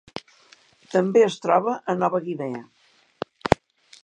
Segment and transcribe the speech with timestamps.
[0.95, 2.65] També es troba a Nova Guinea.